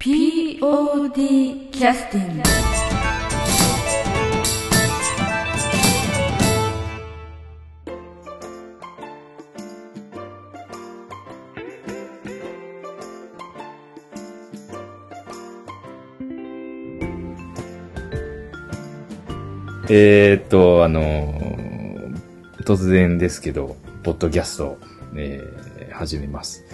[0.00, 2.42] POD キャスティング
[19.90, 21.60] えーっと、あのー
[22.64, 24.78] 突然ですけど、ポッドキャスト、
[25.14, 26.64] えー始めます。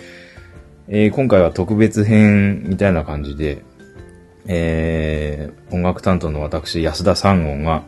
[0.89, 3.63] えー今回は特別編みたいな感じで、
[4.47, 7.83] えー音楽担当の私、安田三号が、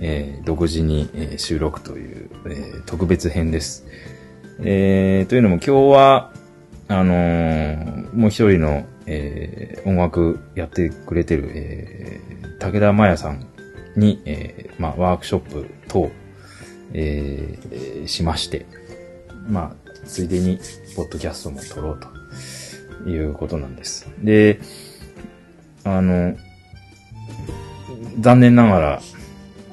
[0.00, 3.86] えー独自に、えー収録という、えー特別編です。
[4.60, 6.32] えーというのも今日は、
[6.88, 13.46] あのーもう一人の、えー音楽やってくれてる、えー武田麻也さん
[13.96, 16.10] に、えーまあ、ワークショップ等、
[16.92, 18.66] えーしまして、
[19.48, 20.58] まあ、ついでに、
[20.96, 22.15] ポッドキャストも撮ろうと
[23.06, 24.08] いうことなんです。
[24.22, 24.60] で、
[25.84, 26.36] あの、
[28.20, 29.02] 残念ながら、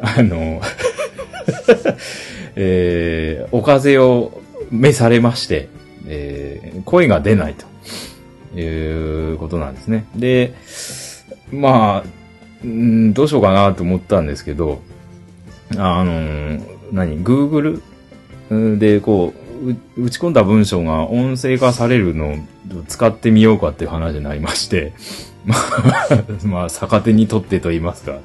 [0.01, 0.61] あの、
[2.55, 4.41] えーお風邪を
[4.71, 5.69] 召されまして、
[6.07, 10.05] えー声が出ないということなんですね。
[10.15, 10.53] で、
[11.51, 12.03] ま
[12.63, 14.81] あ、んどうしようかなと思ったんですけど、
[15.77, 17.81] あの、何、Google
[18.77, 19.42] でこ、う
[19.97, 22.35] 打ち込んだ文章が音声化されるのを
[22.87, 24.93] 使ってみようかっていう話になりまして、
[25.45, 28.19] まあ、まあ、逆手にとってと言いますか、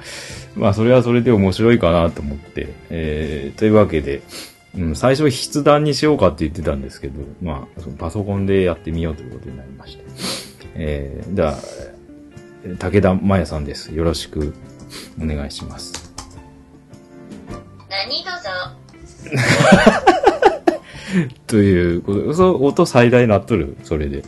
[0.57, 4.23] まあ、それはそれで面白いかなと思って、えー、というわけで、
[4.77, 10.05] うん、最初筆談にしようかって言ってたんですけど、まあ、そのパソコンでやってみようということになりまして。
[10.75, 11.59] えー、では、
[12.79, 13.95] 武田麻也さんです。
[13.95, 14.55] よろしく
[15.21, 16.13] お願いします。
[17.91, 18.39] 何卒
[21.47, 23.77] ということ、そう、音最大なっとる？
[23.85, 24.23] それで。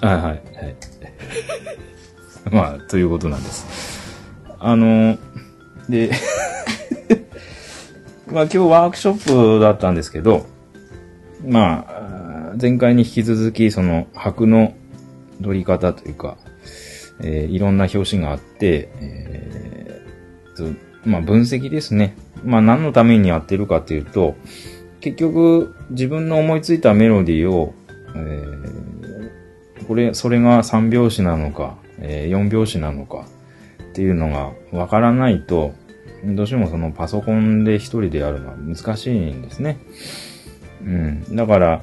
[0.00, 0.40] はいはいはい、はい。
[2.50, 3.66] まあ、ということなんです。
[4.58, 5.16] あの、
[5.88, 6.10] で、
[8.30, 10.46] まあ今日ワークショップだったんですけど、
[11.46, 14.74] まあ、前回に引き続き、その、箔の
[15.42, 16.36] 取り方というか、
[17.20, 22.16] えーいろんな表紙があって、えーとまあ分析ですね。
[22.44, 24.36] まあ何のためにやってるかっていうと、
[25.00, 27.74] 結局自分の思いついたメロディーを、
[28.14, 28.64] えー
[29.86, 33.26] これ、それが3拍子なのか、え4拍子なのか
[33.82, 35.74] っていうのがわからないと、
[36.24, 39.78] どうしてもそのパソコンで一人でやるのは難しいんですね。
[40.82, 41.36] うん。
[41.36, 41.82] だから、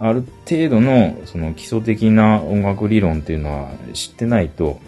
[0.00, 4.80] ある程度のその基礎的な音楽理論っていうのは知ってないと、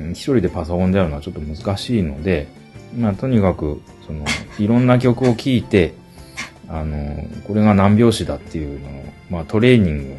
[0.00, 2.48] うん一人でパソコンでやるのはちょっと難しいので、
[2.96, 4.24] まあとにかく、その、
[4.58, 5.94] いろんな曲を聴いて、
[6.68, 10.16] あの、これが何拍子だっていうのを、まあトレーニン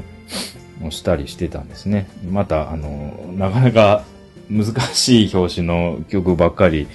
[0.82, 2.08] グをしたりしてたんですね。
[2.30, 4.04] また、あの、なかなか
[4.50, 6.88] 難しい表紙の曲ばっかり、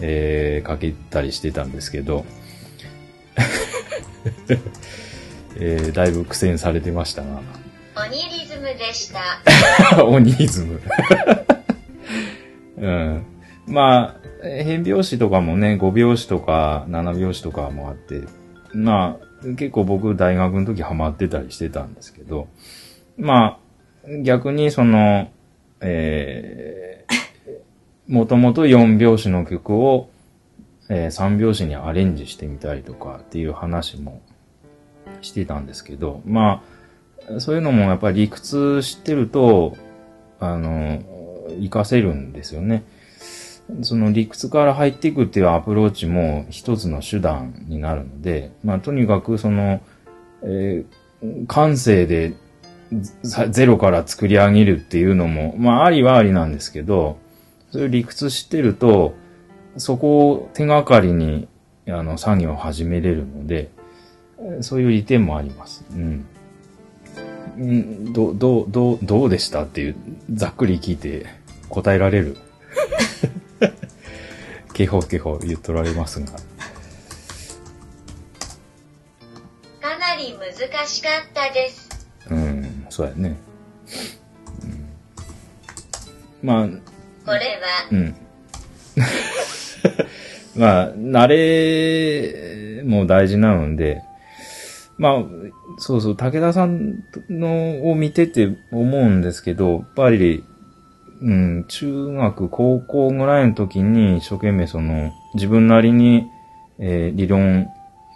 [0.00, 2.24] えー、かけたりしてたんですけど、
[5.58, 7.40] えー、だいぶ苦戦されてましたが、
[7.96, 9.40] 鬼リズムでした。
[10.04, 10.80] 鬼イズム。
[12.78, 13.24] うん。
[13.66, 14.15] まあ、えー
[14.64, 18.22] 変拍子とかもね、5拍子とか7拍子とかもあって、
[18.72, 22.48] まあ、結構僕大学の時ハマってたりしてたんですけど、
[23.16, 23.58] ま
[24.04, 25.30] あ、逆にその、
[25.80, 30.10] えー、もともと4拍子の曲を、
[30.88, 34.22] えー3拍子にアレンジしてみたりとかっていう話も
[35.20, 36.62] してたんですけど、ま
[37.28, 39.76] あ、そういうのもやっぱり理屈知ってると、
[40.38, 41.02] あの、
[41.56, 42.84] 活かせるんですよね。
[43.82, 49.80] その理屈から入っていくっていうアプローチも一つの手段になるので、まあとにかくその、
[50.42, 51.06] えー
[51.46, 52.34] 感性で
[53.22, 57.18] ゼロから作り上げるっていうのも、まあありはありなんですけど、
[57.70, 59.14] そういう理屈知ってると、
[59.76, 61.48] そこを手がかりに、
[61.88, 63.70] あの、作業を始めれるので、
[64.60, 65.84] そういう利点もあります。
[65.92, 66.24] うん。
[67.58, 69.96] うん、ど、どう、どう、どうでしたっていう、
[70.32, 71.26] ざっくり聞いて
[71.68, 72.36] 答えられる。
[74.76, 76.26] けほけほ言っとられますが。
[79.80, 81.88] かなり難しかったです。
[82.28, 83.36] うん、そうやね。
[86.42, 86.68] うん、まあ、
[87.24, 88.14] これは、うん。
[90.60, 94.02] まあ、慣れも大事なので、
[94.98, 95.24] まあ、
[95.78, 100.44] そうそう、武田さんのを見てて思うんですけど、やっぱり、
[101.20, 106.30] うん、中学、高校ぐらいの時に一生懸命その、自分なりに、
[106.78, 107.68] えー理論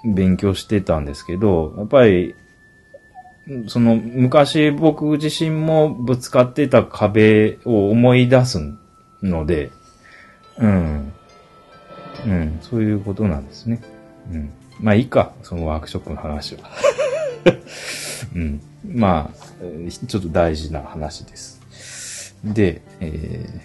[0.05, 2.35] 勉強してたんですけど、やっぱり、
[3.67, 8.59] その、昔僕自身もぶつかってた壁を思い出す
[9.23, 9.71] ので、
[10.59, 11.13] うん。
[12.27, 13.81] うん、そういうことなんですね。
[14.33, 14.51] うん。
[14.79, 16.71] まあいいか、そのワークショップの話は。
[18.35, 18.61] うん。
[18.87, 21.60] まあ、ちょっと大事な話です。
[22.45, 23.61] で、えー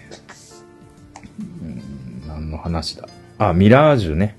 [1.62, 3.08] うん何の話だ？
[3.38, 4.38] あ、ミラージュね。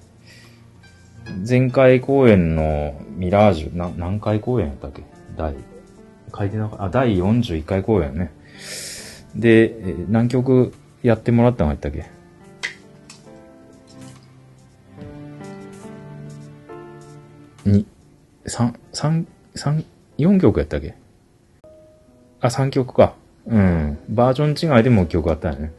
[1.47, 5.03] 前回公演のミラージュ、な何回公演やったっけ？
[5.35, 5.55] 第、
[6.35, 8.31] 書いてなかった、あ、第41回公演ね。
[9.35, 10.73] で、えー何曲
[11.03, 12.05] やってもらったのやったっけ？
[17.65, 17.85] に、
[18.45, 19.83] 三、三、三、
[20.17, 20.95] 四曲やったっけ？
[22.39, 23.15] あ、三曲か。
[23.47, 23.97] うん。
[24.09, 25.73] バージョン違いでも曲あったよね。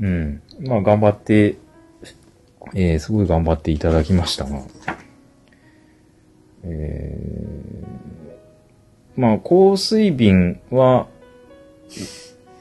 [0.00, 0.42] うん。
[0.60, 1.56] まあ、頑張って、
[2.74, 4.62] えー、すごい頑張っていただきましたが。
[6.64, 11.06] えー、まあ、香水瓶は、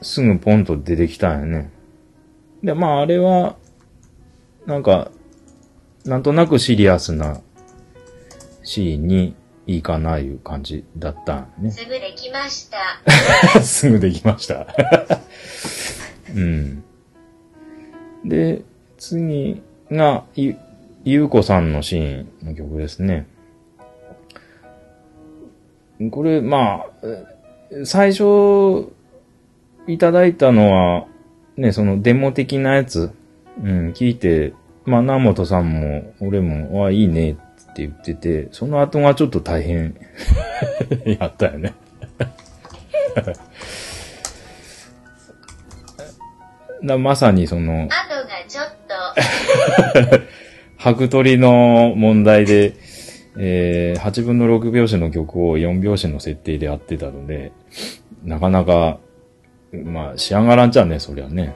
[0.01, 1.71] すぐポンと出てきたんよね。
[2.63, 3.55] で、まあ、あれは、
[4.65, 5.11] なんか、
[6.05, 7.41] なんとなくシリアスな
[8.63, 9.35] シーンに
[9.67, 11.71] いいかないう感じだったんね。
[11.71, 13.59] すぐできました。
[13.61, 14.65] すぐできました。
[16.33, 16.83] うん。
[18.23, 18.61] で、
[18.97, 19.61] 次
[19.91, 20.55] が、ゆ、
[21.03, 23.27] ゆうこさんのシーンの曲ですね。
[26.11, 27.07] これ、まあ、
[27.71, 28.93] え最初、
[29.87, 31.07] いただいたのは、
[31.57, 33.11] ね、そのデモ的なやつ、
[33.61, 34.53] うん、聞いて、
[34.85, 37.35] まあ、南本さんも、俺も、あ、いいね
[37.77, 39.95] って言ってて、その後がちょっと大変
[41.05, 41.75] やったよね。
[46.83, 47.93] だまさにその、後が
[48.47, 48.95] ちょっと、
[50.77, 52.73] 白鳥の問題で、
[53.37, 57.51] えー、8分の6拍子の曲を4拍子の設定でやってたので、
[58.23, 58.97] なかなか、
[59.71, 61.55] まあ、仕上がらんちゃうね、そりゃね。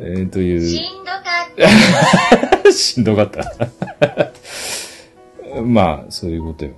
[0.00, 0.60] えー、という。
[0.66, 1.22] しんどかっ
[2.40, 2.47] た。
[2.72, 3.44] しんどかった。
[5.62, 6.72] まあ、そういうことよ。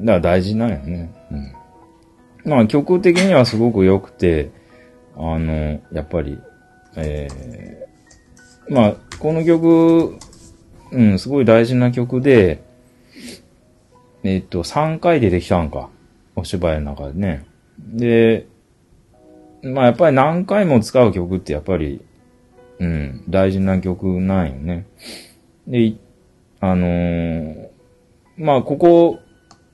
[0.00, 1.10] だから大事なんよね。
[1.30, 2.50] うん。
[2.50, 4.50] まあ、曲的にはすごく良くて、
[5.16, 6.38] あの、やっぱり、
[6.96, 10.18] えー、まあ、この曲、
[10.90, 12.62] うん、すごい大事な曲で、
[14.22, 15.90] えっと、3回でできたんか。
[16.36, 17.44] お芝居の中でね。
[17.78, 18.46] で、
[19.62, 22.00] まあやっぱり何回も使う曲ってやっぱり、
[22.78, 24.86] うん、大事な曲なんよね。
[25.66, 25.94] で、
[26.60, 27.74] あのー
[28.36, 29.20] まあここ、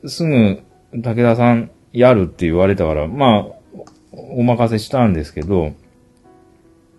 [0.07, 0.61] すぐ
[0.93, 5.73] 武田さんやるって言われたから、まあ、おお任せしたんですけど、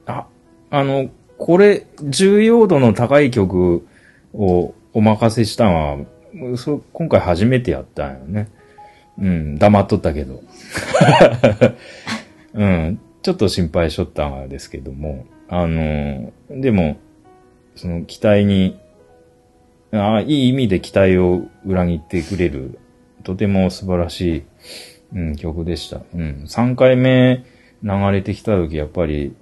[0.05, 0.25] あ、
[0.69, 3.87] あの、これ、重要度の高い曲
[4.33, 6.05] をお任せしたの
[6.43, 8.49] は、そ今回初めてやったんよね。
[9.19, 10.41] うん、黙っとったけど。
[12.53, 16.97] うん、ちょっと心配しとったんですけども、あの、でも、
[17.75, 18.79] その期待に、
[19.91, 22.79] あいい意味で期待を裏切ってくれる、
[23.23, 24.43] とても素晴らしい、
[25.13, 26.03] うん、曲でした。
[26.15, 27.43] うん、3回目
[27.83, 29.35] 流れてきた時、やっぱり、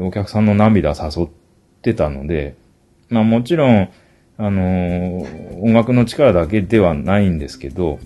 [0.00, 1.28] お客さんの涙誘っ
[1.82, 2.56] てたので、
[3.10, 3.90] まあもちろん、
[4.38, 5.26] あの
[5.60, 8.00] 音楽の力だけではないんですけど、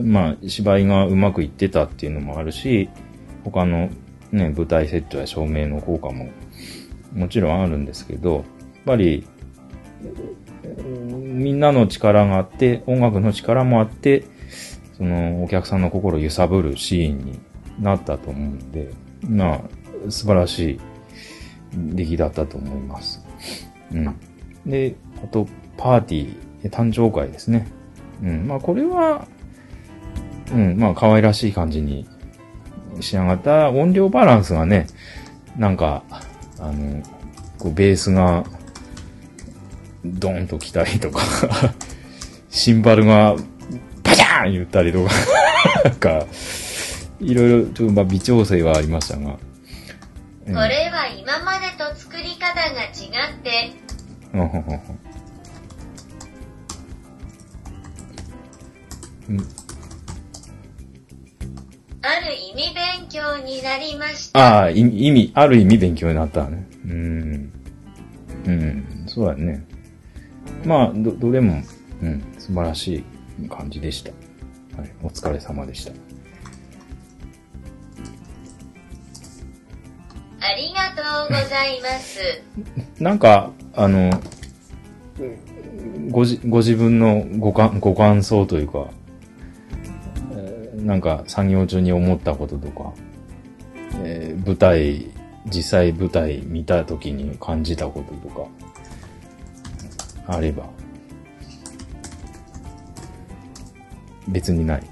[0.00, 2.90] まあ、芝居がうまくいってたっていうのもあるし、
[3.44, 3.88] 他の
[4.34, 6.28] ね、舞台セットや照明の効果も
[7.14, 8.44] もちろんあるんですけど、やっ
[8.84, 9.26] ぱり、
[10.88, 14.24] みんなの力があって、音楽の力もあって、
[14.96, 17.40] そのお客さんの心を揺さぶるシーンに
[17.80, 18.90] なったと思うんで、
[19.22, 19.60] まあ、
[20.10, 20.80] 素晴らしい
[21.72, 23.24] 出来だったと思います。
[23.92, 24.16] うん。
[24.66, 27.68] で、あと、パーティー、誕生会ですね。
[28.22, 28.46] うん。
[28.48, 29.26] まあ、これは、
[30.52, 32.06] うん、まあ、可愛らしい感じに
[33.00, 34.86] 仕上がった音量バランスがね、
[35.56, 36.02] なんか、
[36.58, 37.02] あの、
[37.58, 38.44] こう、ベースが、
[40.04, 41.20] ドーンと来たりとか、
[42.50, 43.36] シンバルが、
[44.02, 45.12] パシャーン言ったりとか、
[45.84, 46.26] なんか、
[47.20, 49.32] いろいろ、ちょっとまあ微調整はありましたが。
[49.32, 49.38] こ
[50.46, 53.72] れは今までと作り方が違って、
[59.28, 59.63] うん
[62.06, 64.38] ある意味勉強になりました。
[64.38, 66.68] ああ、意味、ある意味勉強になったね。
[66.84, 67.52] うん。
[68.46, 69.64] うん、そうだね。
[70.66, 71.62] まあ、ど、どれも、
[72.02, 73.02] うん、素晴らし
[73.42, 74.10] い感じでした。
[74.78, 75.92] はい、お疲れ様でした。
[80.40, 82.42] ありがとうございます。
[83.02, 84.10] なんか、あの、
[86.10, 89.03] ごじ、ご自分のご感、ご感想というか、えー
[90.84, 92.92] なんか作業中に思ったこととか、
[94.02, 95.06] えー舞台、
[95.46, 98.46] 実際舞台見た時に感じたこととか、
[100.26, 100.68] あれば、
[104.28, 104.82] 別にない。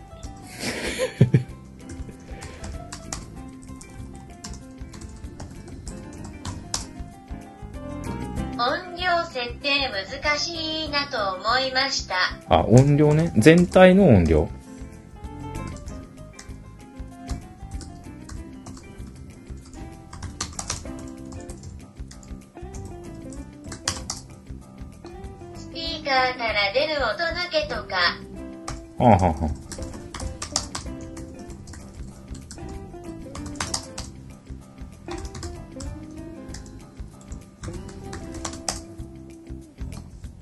[8.57, 12.15] 音量設定難しいなと思いました。
[12.49, 13.31] あ、音量ね。
[13.37, 14.49] 全体の音量。
[27.17, 27.97] から出る音抜けとか、
[28.99, 29.33] あはは。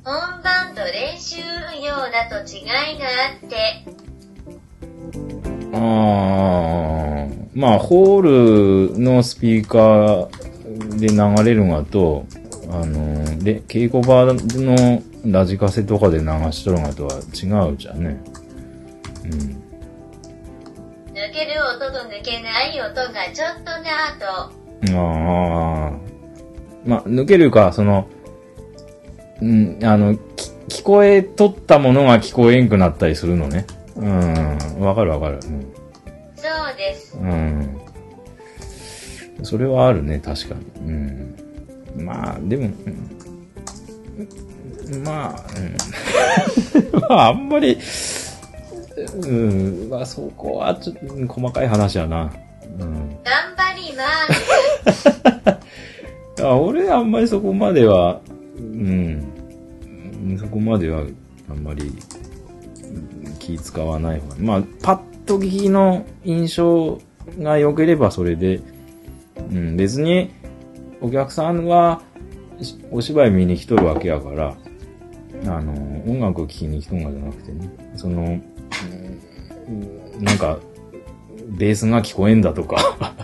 [0.02, 1.36] 本番と練習
[1.82, 2.66] 用だと違い
[2.98, 3.84] があって、
[5.72, 12.26] あーまあ、ホールのスピーカーで流れるのと、
[12.70, 18.20] あの、で、稽古場のラジカセとかで流しとるのとは違うじゃんね。
[19.24, 19.30] うん。
[21.12, 25.92] 抜ける音と抜けない音がちょっとなぁと、ああ。
[26.84, 28.08] まあ、抜けるか、その、
[29.42, 30.16] うん、あの、
[30.68, 33.66] き聞こえとったものが聞こえんくなったりするのね。
[33.96, 35.40] うん、わかるわかる。
[35.44, 35.72] うん
[36.36, 37.18] そうです。
[37.18, 37.80] うん。
[39.42, 40.90] それはあるね、確かに。
[41.96, 42.04] うん。
[42.04, 44.49] まあ、でも、うん
[44.98, 47.78] まあ、うん、 まあ、あんまり、
[49.22, 52.30] うん、まあ、そこはちょっとうん細かい話やな。
[52.78, 53.18] うん。
[53.24, 55.22] 頑張ります。
[56.42, 58.20] あ俺、あんまりそこまでは、
[58.58, 59.22] うん、
[60.38, 61.02] そこまでは、
[61.50, 62.00] あんまり、うん
[63.38, 64.36] 気使わない方が。
[64.38, 67.00] まあ、パッと聞きの印象
[67.38, 68.60] が良ければそれで、
[69.50, 70.30] うん、別に、
[71.00, 72.02] お客さんは、
[72.60, 74.54] しお芝居見に来とるわけやから、
[75.46, 75.72] あの、
[76.06, 78.40] 音楽を聴きに来とるんじゃなくてね、その、うん
[80.20, 80.58] なんか、
[81.48, 83.14] ベースが聞こえんだとか、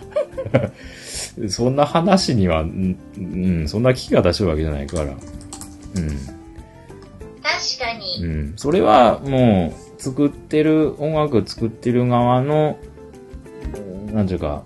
[1.48, 3.20] そんな話には、うん、う
[3.64, 5.04] んそんな聞き方してるわけじゃないから。
[5.04, 5.10] うん。
[5.10, 5.20] 確
[7.78, 8.52] かに、うん。
[8.56, 12.78] それはもう、作ってる、音楽作ってる側の、
[14.08, 14.62] うんなんていうか、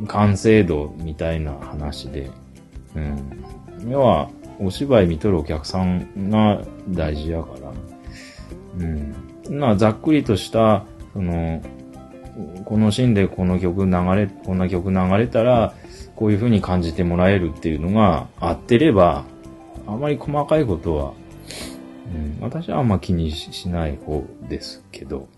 [0.00, 2.30] うん完成度みたいな話で、
[2.96, 3.00] う
[3.84, 3.90] ん。
[3.90, 7.72] 要は、お芝居見とるお客さんが大事やから、
[8.78, 9.14] うん。
[9.58, 11.62] まあ、ざっくりとした、その、
[12.64, 15.74] このシーンでこの曲流れ、こんな曲流れたら、
[16.16, 19.24] こういう風に感じてもらえるっていうのが合ってれば、
[19.86, 21.12] あまり細かいことは、
[22.14, 25.28] うん、私はあんま気にしない方ですけど、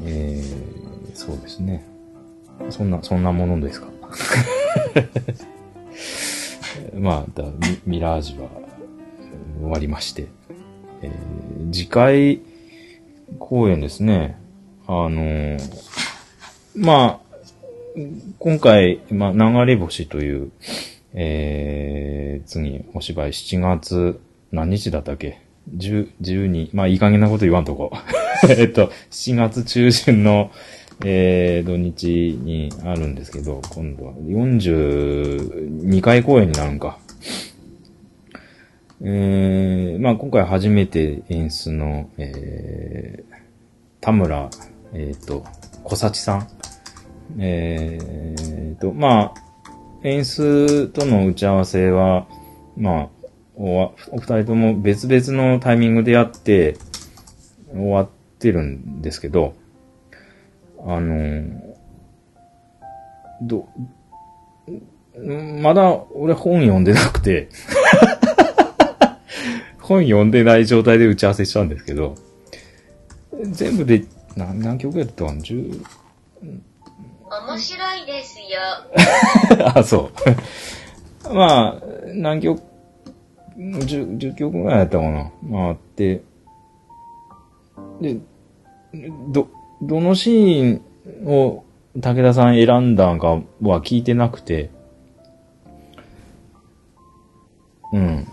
[0.00, 0.08] うん。
[0.08, 1.84] えー、そうですね。
[2.70, 3.88] そんな、そんなものですか？
[7.04, 7.42] まあ、
[7.86, 8.48] ミミラージュは
[9.60, 10.26] 終わりまして、
[11.02, 12.40] えー次回
[13.38, 14.38] 公演ですね。
[14.86, 15.58] あのー
[16.76, 17.38] まあ、
[18.38, 20.50] 今回、まあ、流れ星という、
[21.12, 24.20] えー、次、お芝居7月、
[24.50, 25.40] 何日だったっけ
[25.76, 27.92] ?10、12、まあ、いい加減なこと言わんとこ。
[28.48, 30.50] えっと、7月中旬の、
[31.02, 36.98] えー、土日にあるんですけど、今度は42回公演になるんか。
[39.02, 43.34] えー、まあ今回初めて演出の、えー、
[44.00, 44.50] 田村、
[44.92, 45.44] えっ、と、
[45.82, 46.48] 小幸さん。
[47.38, 49.44] えーと、まあ、
[50.02, 52.26] 演出との打ち合わせは、
[52.76, 53.08] まあ、
[53.56, 56.76] おわお二人とも別々のタイミングでやって、
[57.72, 58.08] 終わっ
[58.38, 59.54] てるんですけど、
[60.86, 61.74] あの、
[63.40, 63.68] ど、
[65.18, 67.48] んまだ俺本読んでなくて、
[69.80, 72.14] 本読んでない状態で打ち合わせしたんですけど、
[73.50, 74.04] 全部で
[74.36, 75.82] 何何曲やったかな ?10、
[76.42, 79.64] 面白いですよ。
[79.74, 80.10] あ、そ
[81.26, 81.32] う。
[81.34, 82.62] まあ、何曲、
[83.56, 85.30] 10, 10曲ぐらいやったかな。
[85.42, 86.22] まああって、
[88.00, 88.18] で、
[89.28, 89.48] ど、
[89.82, 90.80] どのシー
[91.22, 91.64] ンを
[92.00, 93.28] 武田さん選んだんか
[93.62, 94.70] は聞いてなくて、
[97.92, 98.26] うん。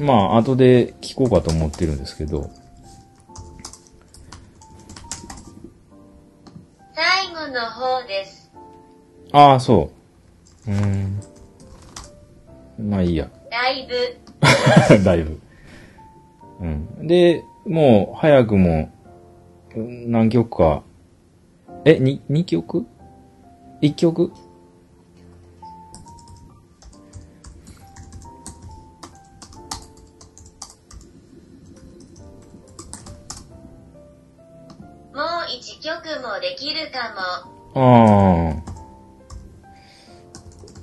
[0.00, 2.50] まあ、後で聞こうかと思ってるんですけど、
[6.94, 8.50] 最後の方です。
[9.32, 9.90] ああ、そ
[10.66, 11.20] うん。
[12.78, 13.30] まあいいや。
[13.50, 15.40] ライブ、だいぶ。
[16.60, 17.06] うん。
[17.06, 18.90] で、もう、早くも、
[19.74, 20.82] うん何曲か、
[21.84, 22.86] え、に、2曲
[23.82, 24.32] ?1 曲？
[35.14, 37.14] もう一曲もできるか
[37.74, 37.80] も。
[37.80, 38.76] ああ。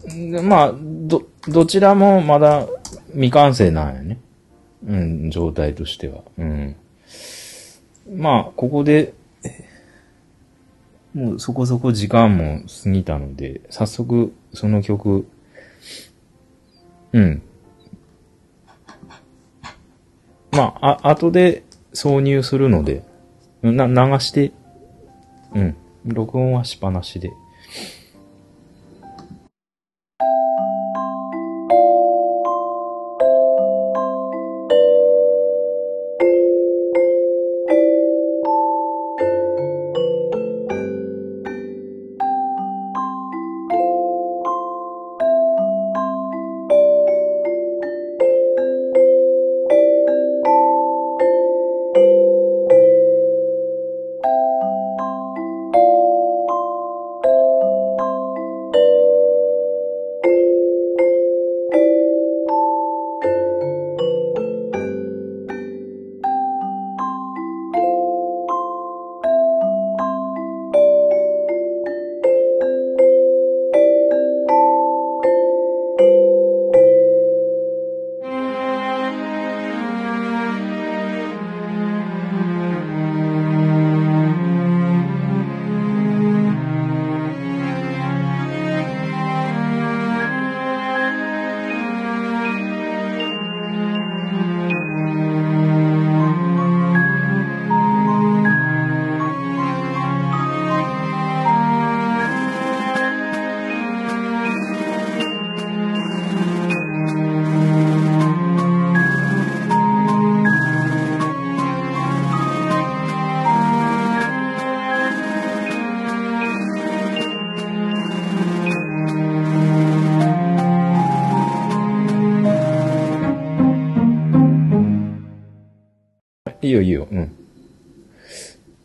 [0.07, 2.67] でまあ、ど、どちらもまだ
[3.11, 4.19] 未完成なんやね。
[4.85, 6.23] うん、状態としては。
[6.37, 6.75] うん。
[8.15, 9.13] まあ、ここで、
[11.13, 15.27] もうそこそこ時間も過ぎたので、早速その曲、
[17.13, 17.41] うん。
[20.51, 21.63] まあ、あ、後で
[21.93, 23.03] 挿入するので、
[23.61, 24.51] な、流して、
[25.53, 25.75] うん。
[26.05, 27.31] 録音はしっぱなしで。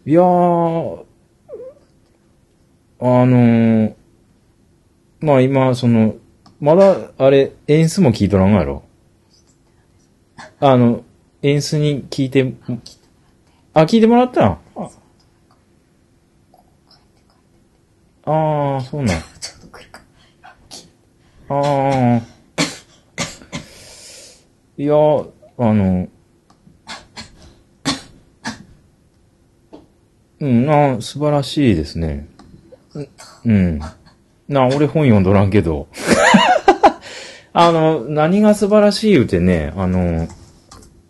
[0.09, 1.05] いやー、
[2.99, 3.94] あのー、
[5.21, 6.14] まあ今、その、
[6.61, 8.85] まだ、あれ、演出も聞いとらんがやろ？
[10.61, 11.05] あの、
[11.42, 12.55] 演出に聞いて、
[13.75, 14.59] あ、聞いてもらったん？
[14.75, 14.90] あ
[18.25, 19.18] あー、そうなん。
[21.51, 22.23] ああ。
[24.79, 26.09] いや、あの、
[30.40, 32.29] うん、な、素晴らしいですね。
[32.94, 33.09] う
[33.44, 33.81] うん。
[34.48, 35.88] な、俺本読んどらんけど。
[37.53, 40.29] あの、何が素晴らしい言うてね、あの、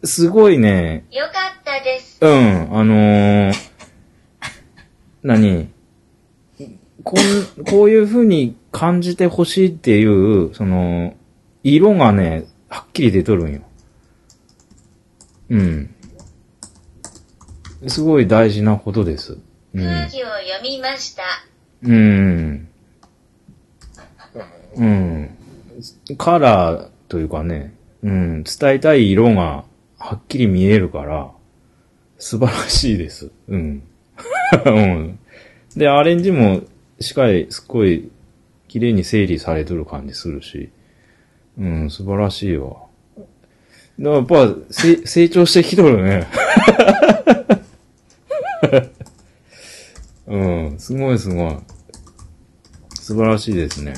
[0.04, 2.18] すごいね、よかったです。
[2.20, 3.54] うん、あのー
[5.22, 5.68] 何？
[7.02, 11.14] こん、こういう風に感じてほしいっていう、その、
[11.62, 13.60] 色がね、はっきり出とるんよ。
[15.50, 15.94] うん。
[17.86, 19.38] すごい大事なことです。
[19.74, 19.84] うん。
[19.84, 21.22] 空気を読みました。
[21.82, 22.68] うん。
[24.76, 25.36] うん。
[26.16, 29.64] カラーというかね、うん、伝えたい色が
[29.98, 31.30] はっきり見えるから、
[32.18, 33.30] 素晴らしいです。
[33.48, 33.82] うん。
[34.66, 35.18] うん。
[35.76, 36.62] で、アレンジも
[37.00, 38.10] しっかりすっごい
[38.66, 40.70] 綺麗に整理されとる感じするし、
[41.58, 42.76] うん、素晴らしいわ。
[43.16, 43.28] だか
[43.98, 46.26] らやっぱ、せ成長してきとるね。
[50.26, 50.38] う
[50.74, 51.56] ん、すごいすごい。
[52.94, 53.94] 素晴らしいですね。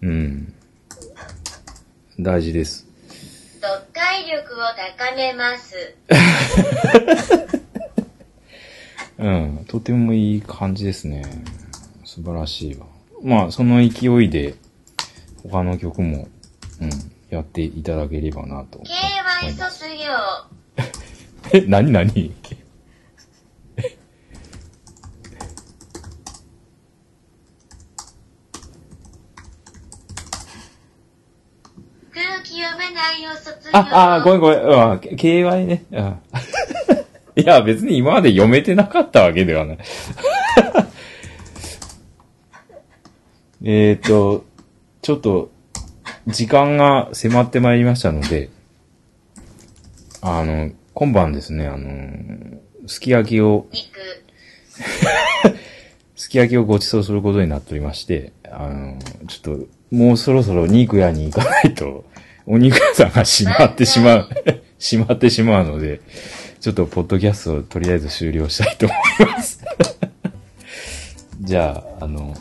[0.00, 0.54] うん。
[2.18, 2.86] 大事です。
[3.60, 4.58] 読解力を
[4.98, 5.94] 高めます。
[9.18, 11.22] うん、とてもいい感じですね。
[12.04, 12.86] 素晴らしいわ。
[13.22, 14.54] まあ、その勢いで、
[15.44, 16.26] 他の曲も、
[16.80, 16.90] うん、
[17.30, 19.22] やっていただければなと KY。
[19.52, 20.12] 卒業。
[21.52, 22.34] え、なになに
[32.12, 33.61] 空気読めないよ卒業。
[33.72, 34.60] あ、あ、ごめんごめん。
[34.60, 35.84] うん、KY ね。
[35.90, 36.16] うん。
[37.42, 39.78] いや、別に今まで読めてなかったわけではない。
[43.64, 44.44] えっと、
[45.00, 45.50] ちょっと、
[46.26, 48.50] 時間が迫ってまいりましたので、
[50.20, 53.98] あの、今晩ですね、あの、すき焼きを、肉、
[56.14, 62.04] すき焼きをご馳走することになっておりまして、あの、ちょっと、もうそろそろ肉屋に行かないと、
[62.46, 64.28] お肉屋さんが閉まってしまう、
[64.80, 66.00] 閉まってしまうので、
[66.60, 68.94] ちょっとポッドキャストをとりあえず終了したいと思
[69.30, 69.60] います。
[71.40, 72.36] じゃあ、あの、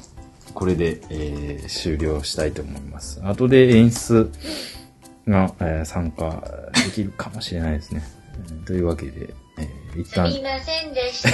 [0.54, 3.20] これで、えー終了したいと思います。
[3.24, 4.32] 後で演出
[5.28, 6.44] が、えー参加
[6.86, 8.04] できるかもしれないですね。
[8.50, 11.30] う んというわけで、えー一す旦、みませんでした。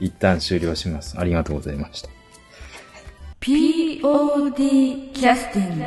[0.00, 1.14] 一旦終了します。
[1.18, 2.08] ありがとうございました。
[3.40, 5.84] POD キャスティング